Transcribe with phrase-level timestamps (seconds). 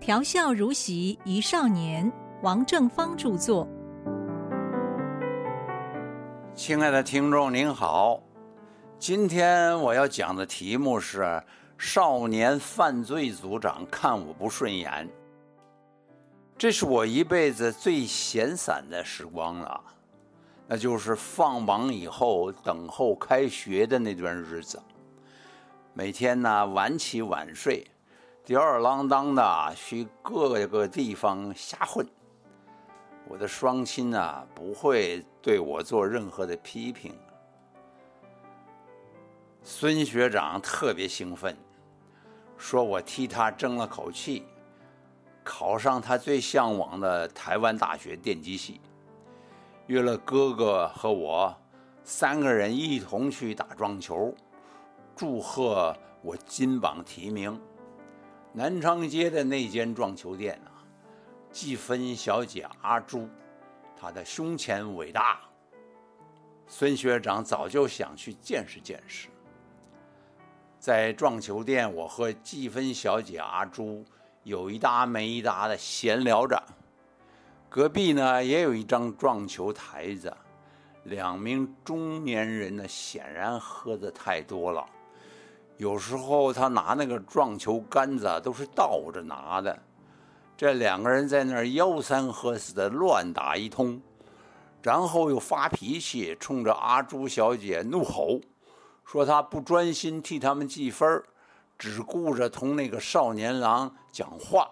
[0.00, 2.10] 调笑如席一少年，
[2.42, 3.68] 王正芳著作。
[6.54, 8.18] 亲爱的听众您好，
[8.98, 11.42] 今天我要讲的题目是
[11.76, 15.06] “少年犯罪组长看我不顺眼”。
[16.56, 19.78] 这是我一辈子最闲散的时光了，
[20.66, 24.80] 那就是放榜以后等候开学的那段日子。
[25.92, 27.86] 每天呢晚起晚睡，
[28.50, 32.04] 吊儿郎当的去各个地方瞎混。
[33.28, 37.16] 我的双亲啊不会对我做任何的批评。
[39.62, 41.56] 孙学长特别兴奋，
[42.58, 44.44] 说我替他争了口气。
[45.44, 48.80] 考上他最向往的台湾大学电机系，
[49.86, 51.56] 约了哥哥和我
[52.02, 54.34] 三个人一同去打撞球，
[55.14, 57.56] 祝贺我金榜题名。
[58.52, 60.82] 南昌街的那间撞球店啊，
[61.52, 63.28] 季芬小姐阿朱，
[63.96, 65.40] 她的胸前伟大。
[66.66, 69.28] 孙学长早就想去见识见识。
[70.80, 74.04] 在撞球店，我和季芬小姐阿朱。
[74.42, 76.60] 有一搭没一搭的闲聊着，
[77.68, 80.34] 隔壁呢也有一张撞球台子，
[81.04, 84.88] 两名中年人呢显然喝的太多了，
[85.80, 89.82] 有时候他拿那个撞球杆子都是倒着拿的，
[90.54, 93.98] 这两个人在那儿吆三喝四的乱打一通，
[94.82, 98.42] 然后又发脾气，冲着阿朱小姐怒吼，
[99.06, 101.22] 说他不专心替他们记分。
[101.78, 104.68] 只顾着同那个少年郎讲话，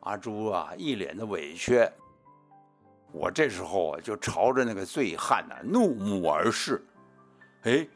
[0.00, 1.86] 阿朱啊，一脸的委屈。
[3.12, 6.82] 我这时候啊，就朝着那个醉汉呢怒目而视。
[7.64, 7.86] 哎，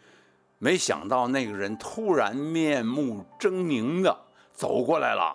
[0.62, 4.14] 没想到那个人突然面目狰狞的
[4.53, 5.34] 走过来了，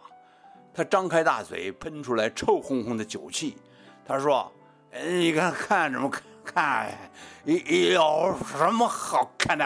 [0.71, 3.57] 他张开大嘴，喷出来臭烘烘的酒气。
[4.05, 4.51] 他说
[5.09, 6.11] ：“你看看什么
[6.43, 6.95] 看？
[7.43, 9.65] 有什么好看的？”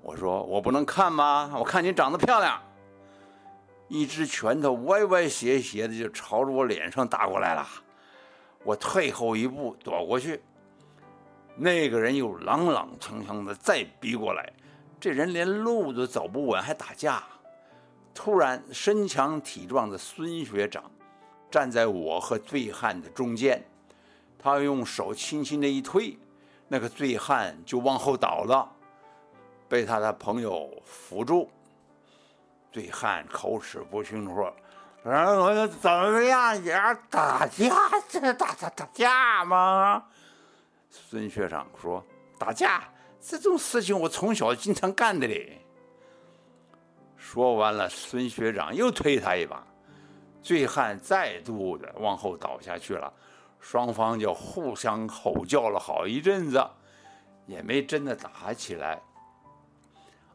[0.00, 1.52] 我说我不能看吗？
[1.58, 2.58] 我看你长得漂亮。
[3.88, 7.68] 一只拳头歪歪斜斜的就朝着我脸上打过来了，
[8.64, 10.42] 我退后一步躲过去。
[11.60, 14.52] 那个人又踉踉跄跄的再逼过来，
[15.00, 17.20] 这人连路都走不稳，还打架。
[18.14, 20.84] 突然，身强体壮的孙学长
[21.50, 23.64] 站在我和醉汉的中间，
[24.38, 26.16] 他用手轻轻的一推，
[26.68, 28.70] 那个醉汉就往后倒了。
[29.68, 31.50] 被他的朋友扶住，
[32.72, 34.54] 醉汉口齿不清说
[35.04, 36.62] ：“我怎么样？
[36.62, 36.72] 也
[37.10, 37.74] 打架？
[38.08, 40.04] 这打打打架吗？”
[40.90, 42.04] 孙学长说
[42.38, 42.84] ：“打架
[43.20, 45.64] 这种事情，我从小经常干的嘞。”
[47.16, 49.66] 说完了，孙学长又推他一把，
[50.42, 53.12] 醉汉再度的往后倒下去了。
[53.60, 56.64] 双方就互相吼叫了好一阵子，
[57.46, 59.02] 也没真的打起来。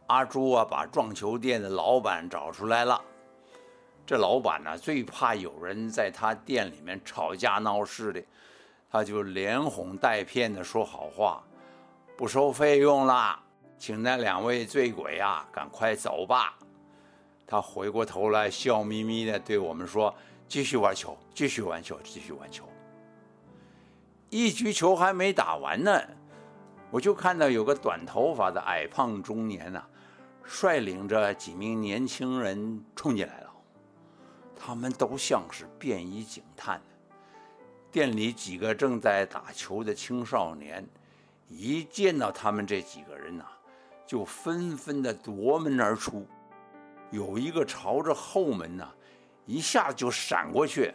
[0.07, 3.01] 阿朱啊，把撞球店的老板找出来了。
[4.05, 8.21] 这老板呢，最怕有人在他店里面吵架闹事的，
[8.93, 11.43] 他就连哄带骗的说好话，
[12.15, 13.41] 不收费用啦，
[13.75, 16.55] 请那两位醉鬼啊赶快走吧。
[17.47, 20.13] 他回过头来，笑眯眯的对我们说
[20.47, 22.69] ：“继续玩球，继续玩球，继续玩球。”
[24.29, 25.99] 一局球还没打完呢，
[26.91, 29.83] 我就看到有个短头发的矮胖中年呐。
[30.43, 33.49] 率领着几名年轻人冲进来了，
[34.55, 36.79] 他们都像是便衣警探。
[37.93, 40.83] 店里几个正在打球的青少年，
[41.47, 43.45] 一见到他们这几个人呐，
[44.07, 46.25] 就纷纷的夺门而出。
[47.11, 48.89] 有一个朝着后门呐，
[49.45, 50.91] 一下子就闪过去。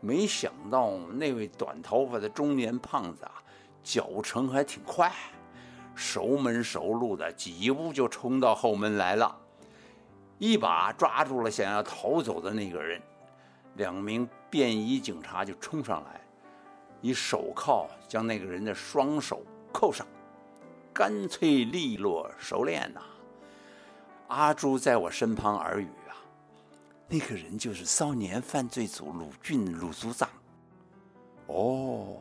[0.00, 3.42] 没想到那位短头发的中年胖子啊，
[3.82, 5.12] 脚程还挺快。
[5.96, 9.36] 熟门熟路的，几步就冲到后门来了，
[10.38, 13.02] 一把抓住了想要逃走的那个人。
[13.74, 16.20] 两名便衣警察就冲上来，
[17.00, 19.42] 以手铐将那个人的双手
[19.72, 20.06] 扣上，
[20.92, 23.00] 干脆利落熟练呐。
[24.28, 26.16] 阿朱在我身旁耳语啊，
[27.08, 30.28] 那个人就是少年犯罪组鲁俊鲁组长。
[31.46, 32.16] 哦。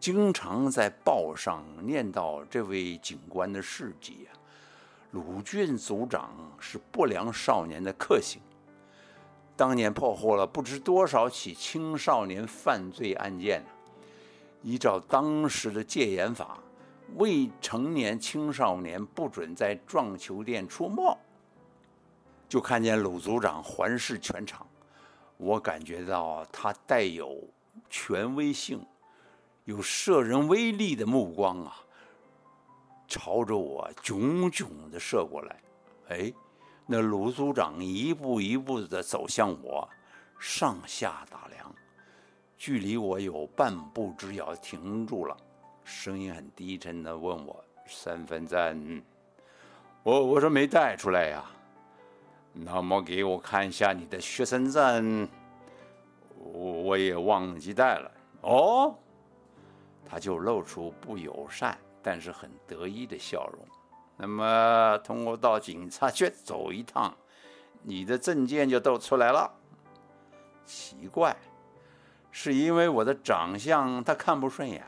[0.00, 4.34] 经常在报上念到这位警官的事迹啊，
[5.12, 8.40] 鲁俊组长是不良少年的克星，
[9.56, 13.62] 当年破获了不知多少起青少年犯罪案件
[14.62, 16.58] 依照当时的戒严法，
[17.16, 21.16] 未成年青少年不准在撞球店出没。
[22.48, 24.66] 就看见鲁组长环视全场，
[25.36, 27.42] 我感觉到他带有
[27.88, 28.84] 权威性、
[29.64, 31.76] 有摄人威力的目光啊，
[33.08, 35.62] 朝着我炯炯的射过来。
[36.08, 36.32] 哎，
[36.86, 39.88] 那鲁组长一步一步的走向我，
[40.38, 41.74] 上下打量，
[42.58, 45.36] 距离我有半步之遥，停住了，
[45.84, 49.02] 声音很低沉的问我：“身份证？”
[50.02, 51.44] 我我说没带出来呀。
[52.52, 55.28] 那么给我看一下你的学生证。
[56.36, 58.10] 我我也忘记带了。
[58.42, 58.94] 哦，
[60.04, 63.64] 他就露出不友善但是很得意的笑容。
[64.22, 67.12] 那么通过到警察局走一趟，
[67.82, 69.52] 你的证件就都出来了。
[70.64, 71.36] 奇怪，
[72.30, 74.80] 是因为我的长相他看不顺眼，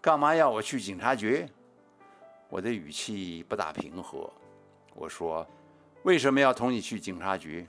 [0.00, 1.44] 干嘛要我去警察局？
[2.48, 4.32] 我的语气不大平和，
[4.94, 5.44] 我说
[6.04, 7.66] ：“为什么要同你去警察局？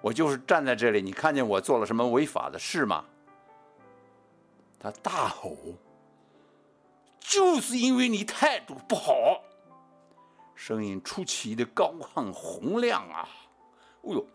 [0.00, 3.04] 我就是站在这里，你看见我做了什么违法的事吗？”
[4.80, 5.54] 他大吼
[7.20, 9.43] ：“就是因为你态度不好！”
[10.66, 13.28] 声音出奇的高亢洪亮啊！
[14.00, 14.26] 哦呦，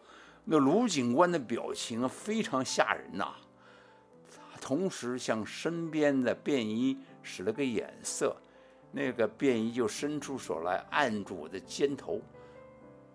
[0.45, 3.33] 那卢警官的表情非常吓人呐！
[4.29, 8.35] 他同时向身边的便衣使了个眼色。
[8.91, 12.21] 那个便衣就伸出手来按住我的肩头，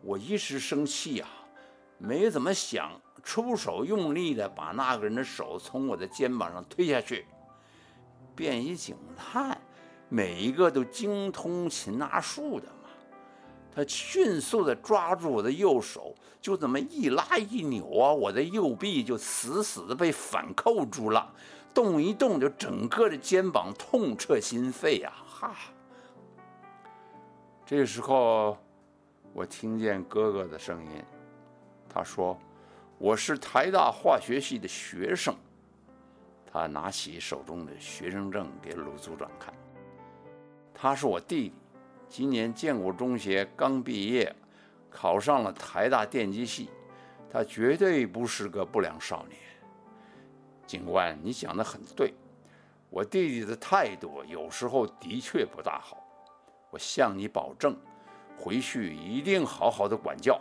[0.03, 1.29] 我一时生气呀，
[1.99, 7.27] 没怎么想，出手用力的把那个人的手从我的肩膀上推下去。
[8.35, 9.57] 便衣警探
[10.09, 12.69] 每一个都精通擒拿术的，
[13.75, 21.33] 他迅速的抓住我的右手，就这么一拉一扭啊，我的右臂就死死的被反扣住了，
[21.75, 25.13] 动一动就整个的肩膀痛彻心扉呀。
[25.41, 25.55] 啊！
[27.67, 28.57] 这时候，
[29.33, 31.05] 我听见哥哥的声音。
[31.89, 32.39] 他说
[32.99, 35.35] ：“我是台大化学系的学生。”
[36.51, 39.53] 他拿起手中的学生证给鲁组长看。
[40.73, 41.53] 他是我弟弟，
[42.17, 44.33] 今年建国中学刚毕业，
[44.89, 46.71] 考上了台大电机系。
[47.29, 49.37] 他绝对不是个不良少年。
[50.65, 52.15] 警官，你讲的很对。
[52.89, 56.07] 我弟弟的态度有时候的确不大好，
[56.71, 57.77] 我向你保证，
[58.39, 60.41] 回去一定好好的管教，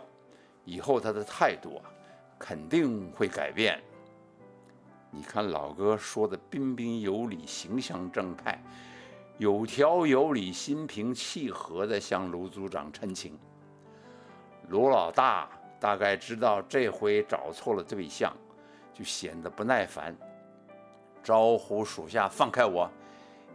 [0.64, 1.90] 以后他的态度啊
[2.38, 3.82] 肯定会改变。
[5.10, 8.62] 你看老哥说的彬彬有礼、形象正派、
[9.38, 13.38] 有条有理、心平气和的向卢组长陈情。
[14.68, 15.48] 卢老大
[15.80, 18.32] 大概知道这回找错了对象，
[18.92, 20.16] 就显得不耐烦。
[21.22, 22.88] 招呼属下放开我，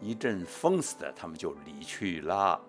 [0.01, 2.59] 一阵风似的，他们就离去了。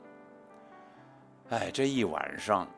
[1.48, 2.68] 哎，这一晚上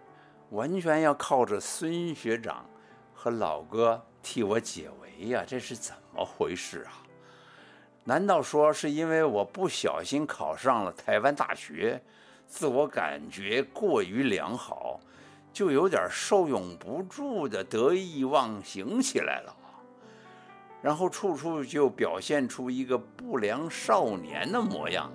[0.51, 2.65] 完全要靠着孙学长
[3.13, 5.45] 和老哥替我解围呀！
[5.47, 7.03] 这是怎么回事啊？
[8.05, 12.03] 难道说是因为我不小心考上了台湾大学，
[12.49, 14.99] 自我感觉过于良好，
[15.53, 19.55] 就有点受用不住的得意忘形起来了？
[20.83, 25.09] 然后处处就表现出一个不良少年的模样。